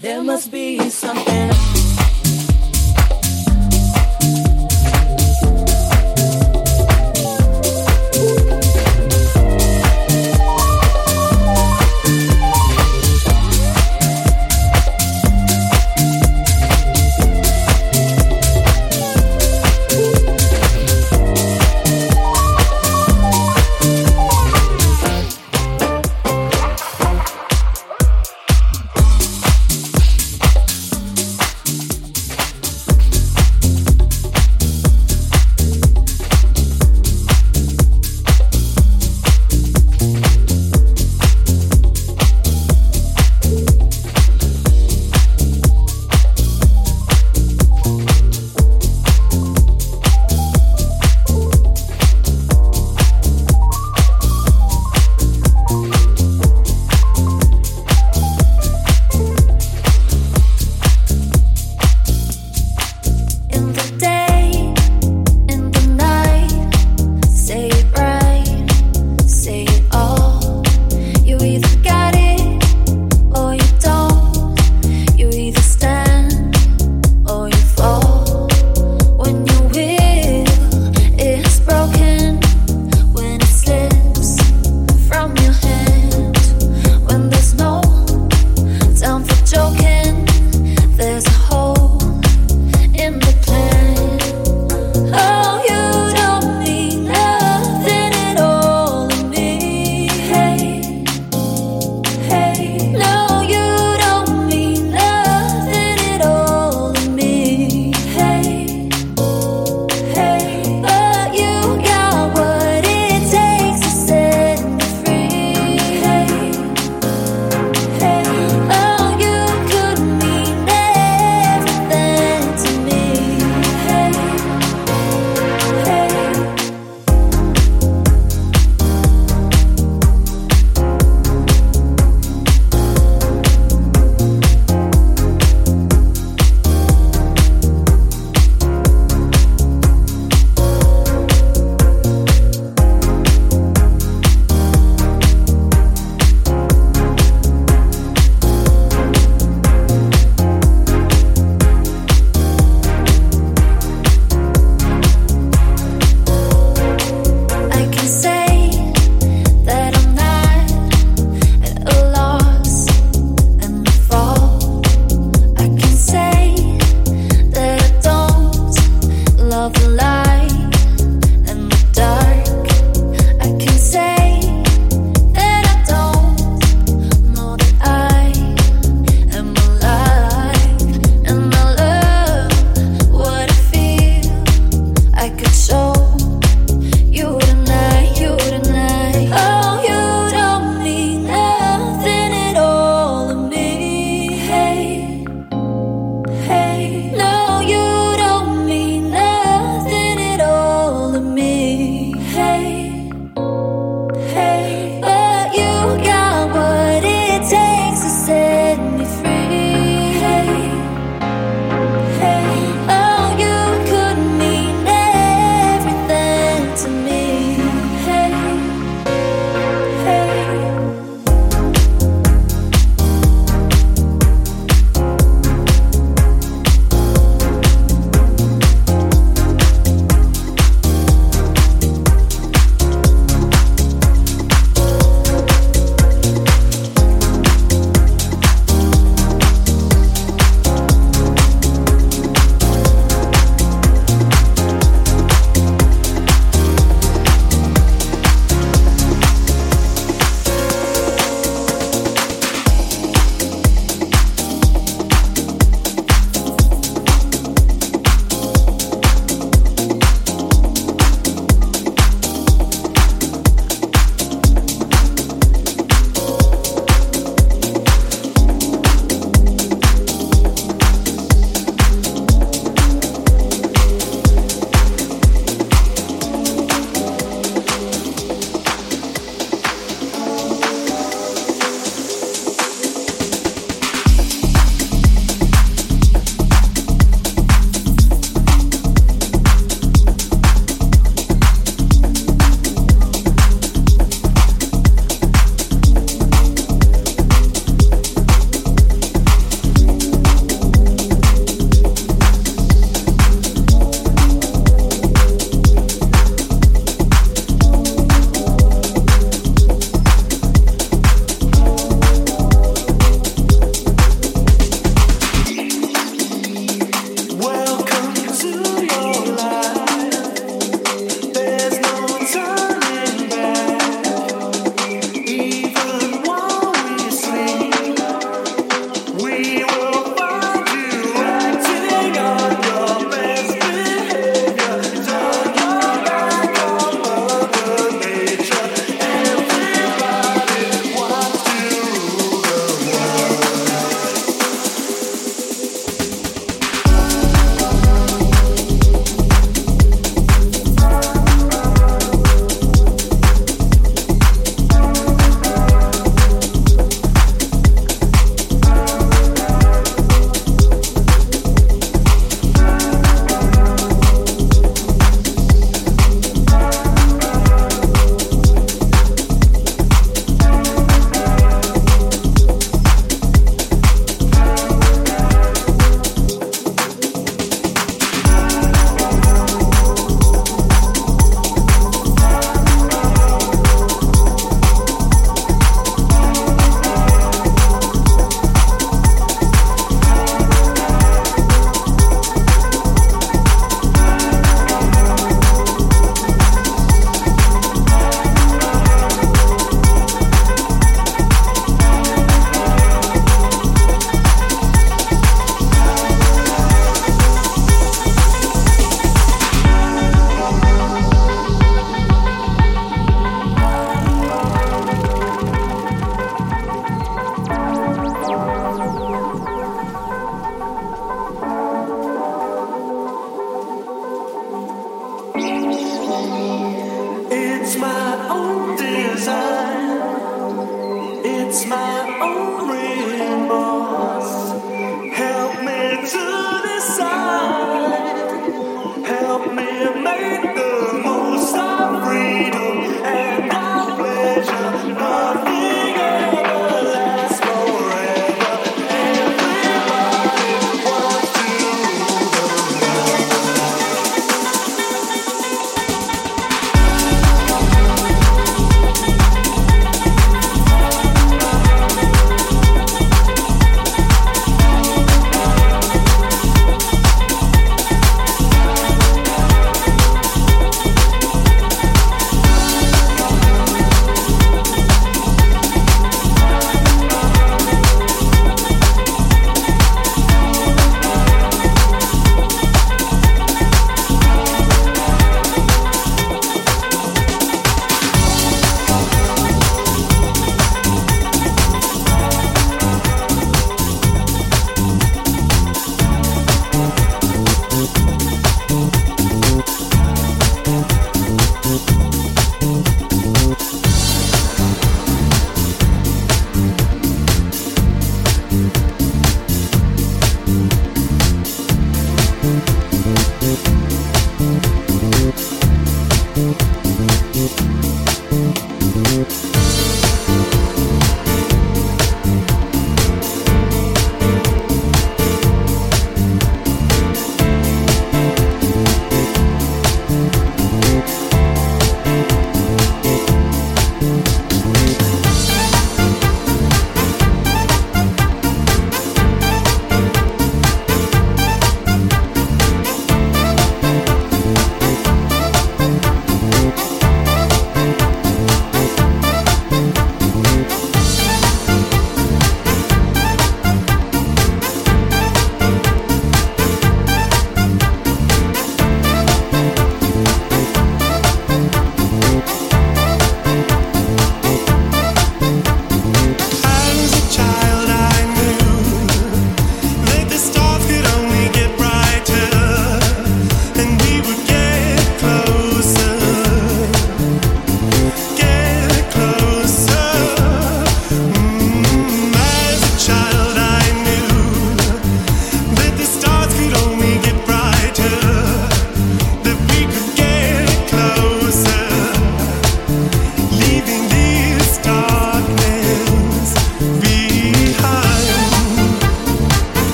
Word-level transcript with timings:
There 0.00 0.22
must 0.22 0.50
be 0.50 0.78
something. 0.88 1.79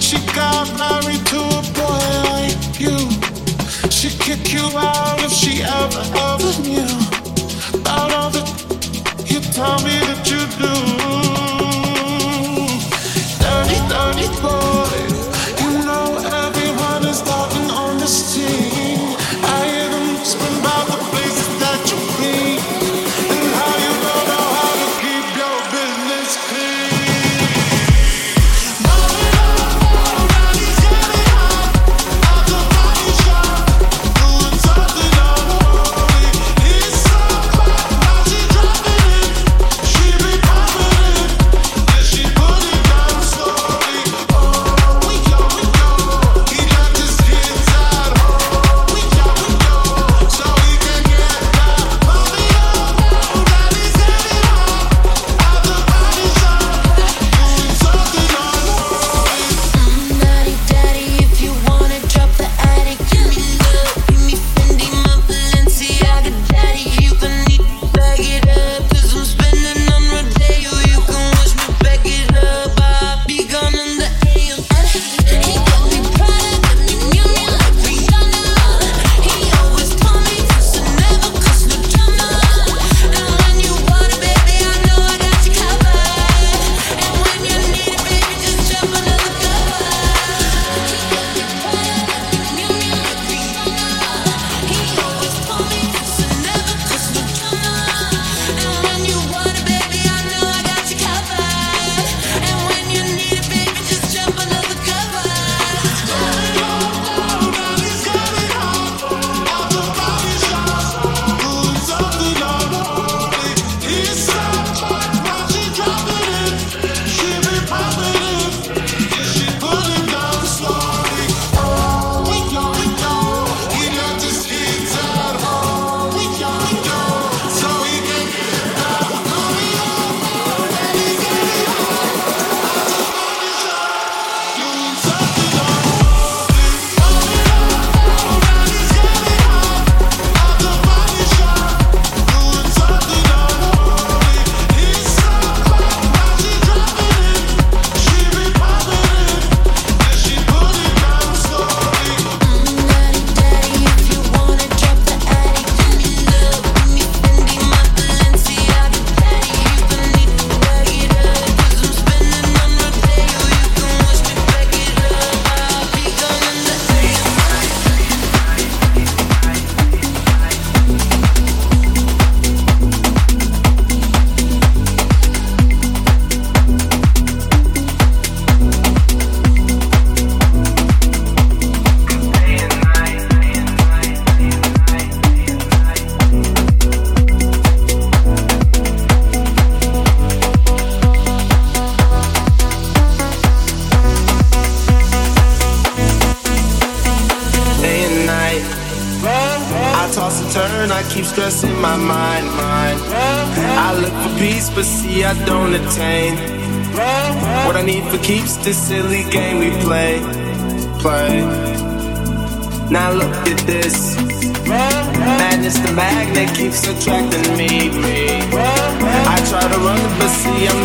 She 0.00 0.18
got 0.34 0.66
married 0.78 1.24
to 1.26 1.40
a 1.40 1.62
boy 1.78 2.04
like 2.30 2.80
you. 2.80 2.96
She'd 3.90 4.18
kick 4.20 4.52
you 4.52 4.66
out 4.76 5.22
if 5.22 5.32
she 5.32 5.62
ever, 5.62 6.04
knew. 6.62 7.10
You 9.26 9.40
tell 9.52 9.78
me 9.84 9.94
that 10.06 10.19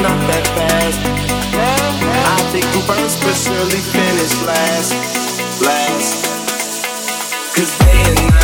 not 0.06 0.28
that 0.30 0.46
fast. 0.54 1.02
I 1.58 2.42
think 2.52 2.66
I'm 2.76 2.84
first, 2.86 3.18
but 3.26 3.34
surely 3.34 3.82
finish 3.90 4.34
last. 4.46 4.94
Last. 5.66 6.26
Cause 7.56 7.72
they 7.80 7.98
and 8.12 8.35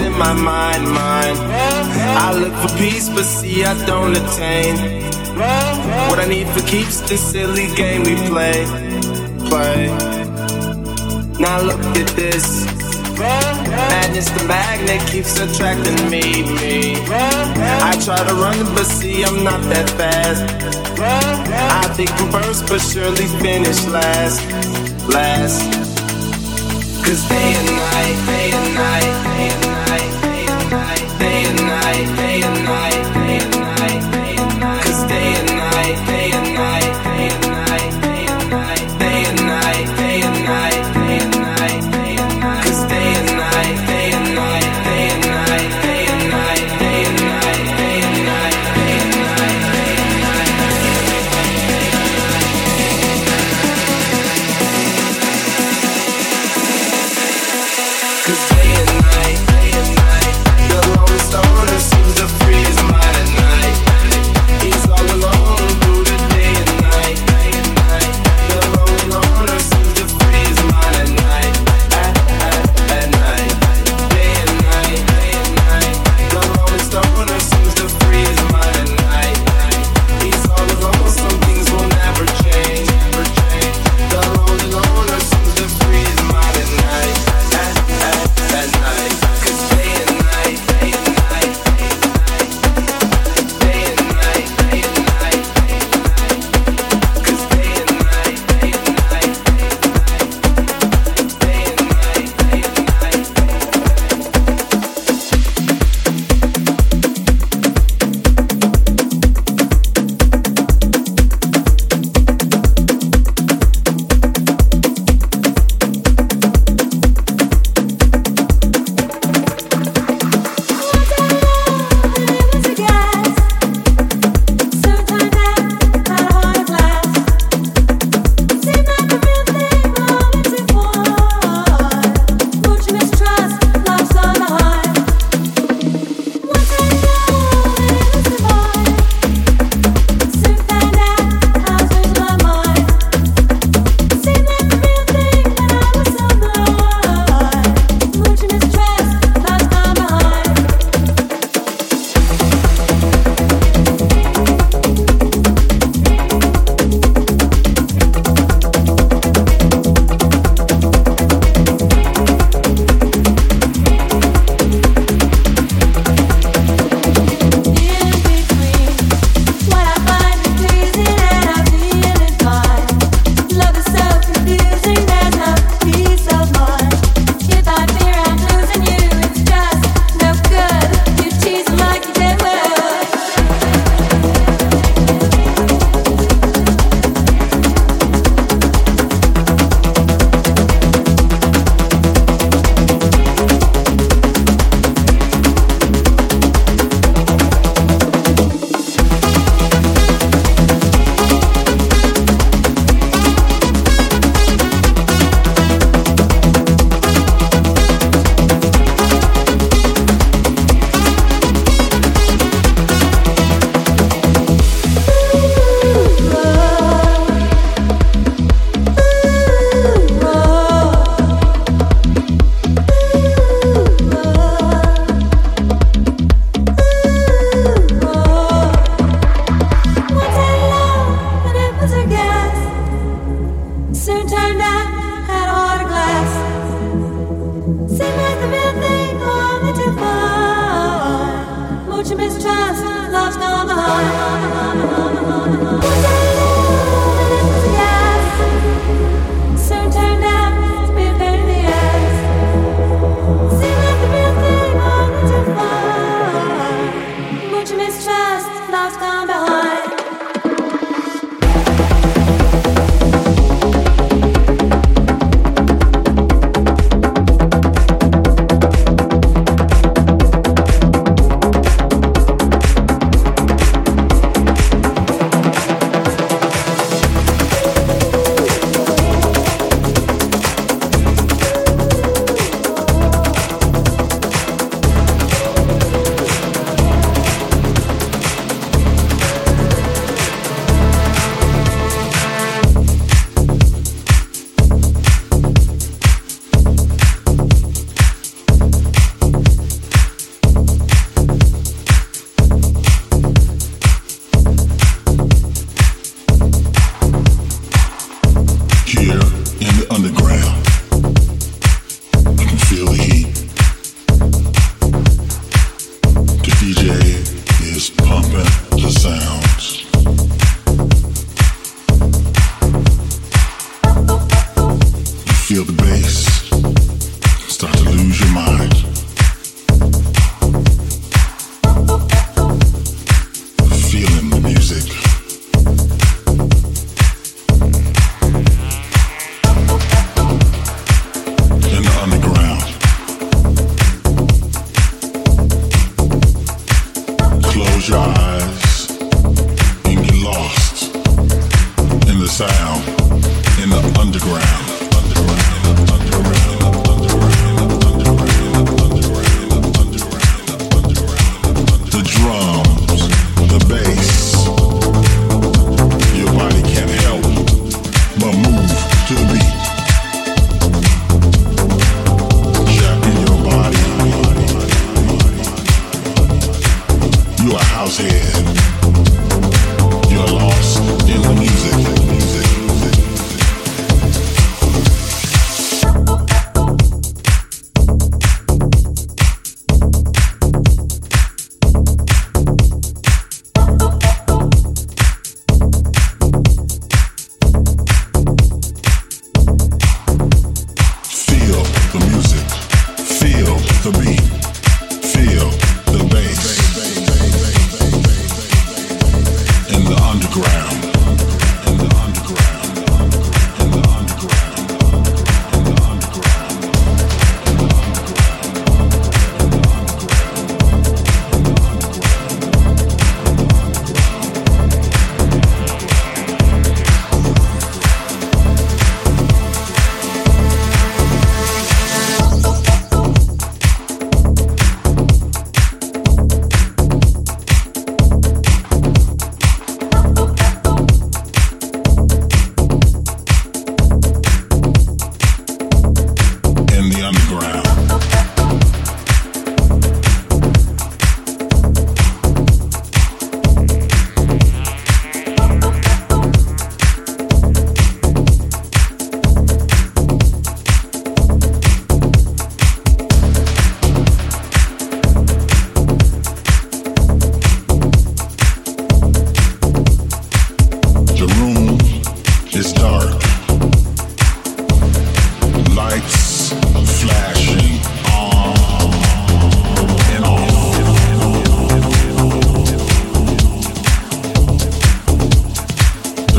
in 0.00 0.12
my 0.18 0.32
mind, 0.32 0.84
mind. 0.84 1.38
I 2.26 2.32
look 2.34 2.54
for 2.62 2.76
peace, 2.78 3.08
but 3.08 3.24
see, 3.24 3.64
I 3.64 3.74
don't 3.86 4.16
attain. 4.16 4.74
What 6.08 6.18
I 6.18 6.26
need 6.26 6.48
for 6.48 6.62
keeps 6.66 7.00
this 7.08 7.22
silly 7.32 7.68
game 7.74 8.02
we 8.02 8.14
play, 8.28 8.64
play. 9.48 9.88
Now 11.38 11.60
look 11.62 11.80
at 11.96 12.08
this. 12.16 12.66
Madness, 13.18 14.30
the 14.30 14.44
magnet 14.44 15.06
keeps 15.08 15.38
attracting 15.38 16.10
me, 16.10 16.42
me. 16.60 16.96
I 17.10 17.92
try 18.04 18.16
to 18.28 18.34
run, 18.34 18.58
but 18.74 18.84
see, 18.84 19.24
I'm 19.24 19.44
not 19.44 19.60
that 19.72 19.88
fast. 19.90 20.42
I 21.00 21.86
think 21.94 22.10
I'm 22.12 22.30
first, 22.30 22.66
but 22.68 22.80
surely 22.80 23.26
finish 23.40 23.84
last, 23.86 24.40
last. 25.08 25.90
Cause 27.04 27.28
they 27.28 27.69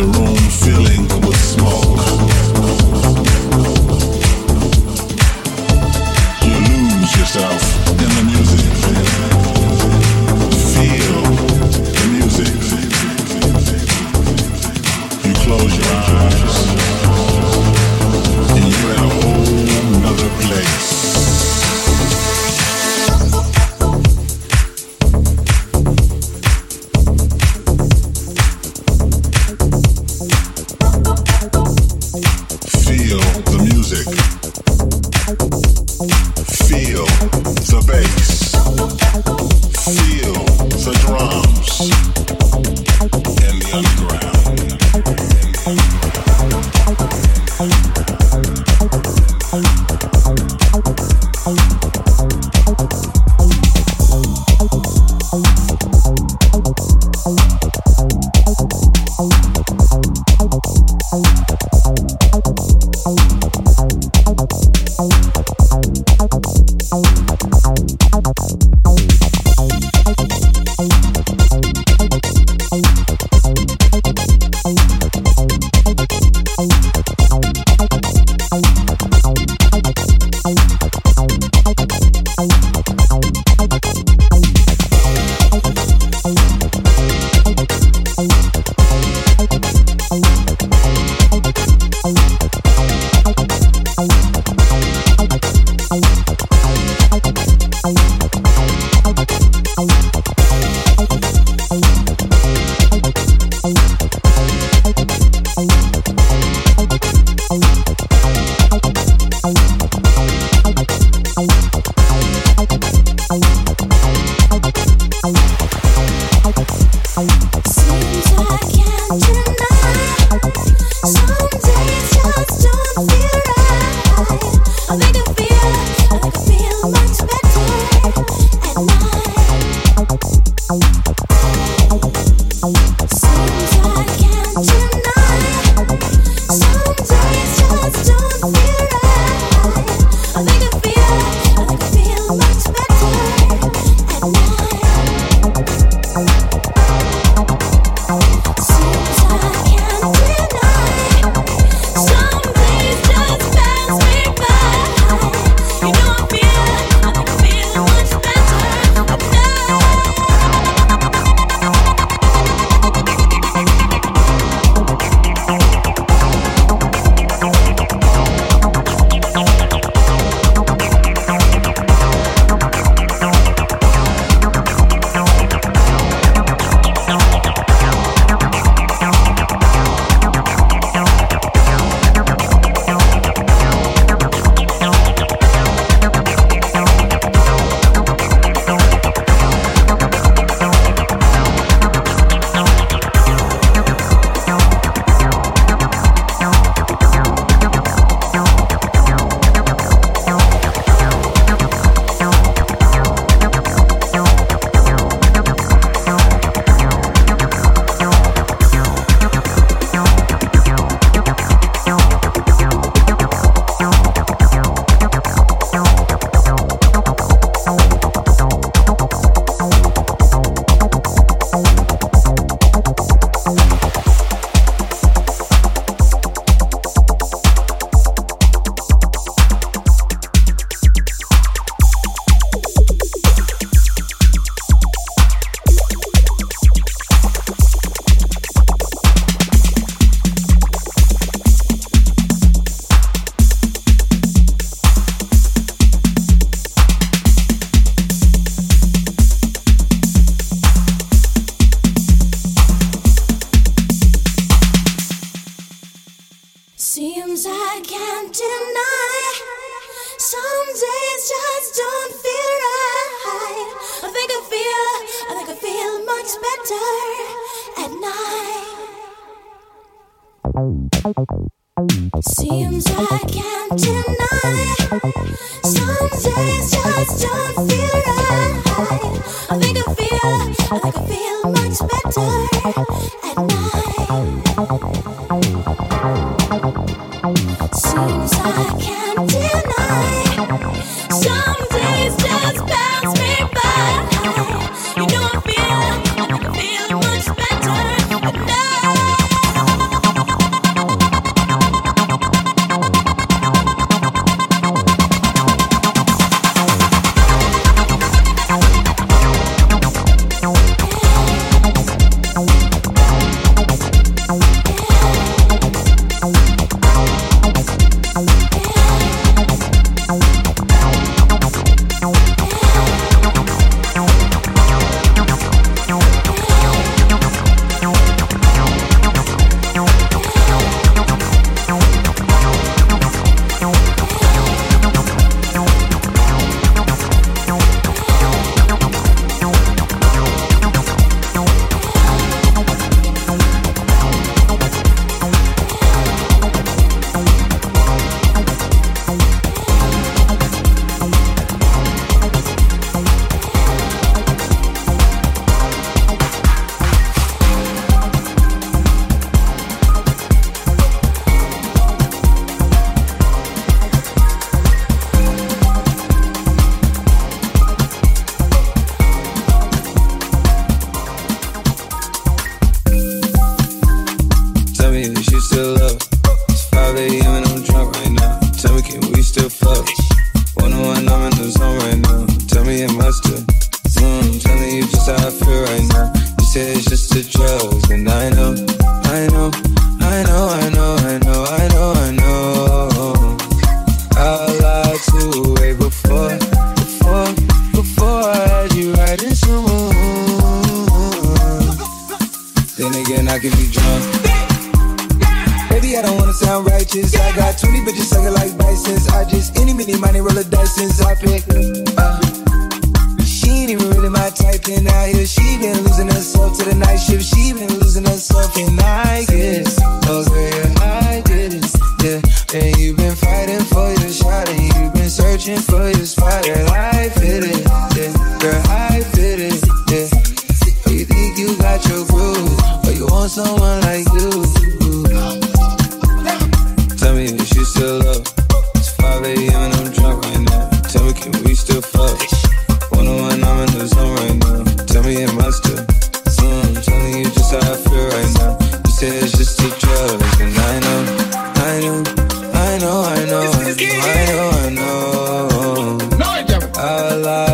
the 0.02 0.08
room 0.18 0.36
filling 0.49 1.04
with 1.22 1.38
smoke. 1.38 1.81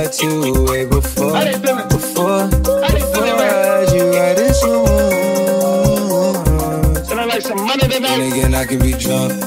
had 0.07 0.21
you 0.21 0.63
way 0.63 0.85
before. 0.85 1.33
Before, 1.33 2.47
before 2.47 2.47
I 2.77 2.89
had 2.93 3.91
you 3.93 4.05
out 4.15 4.39
of 4.39 4.55
your 4.63 4.87
And 8.05 8.33
again, 8.33 8.53
I 8.55 8.65
can 8.65 8.79
be 8.79 8.93
drunk. 8.93 9.46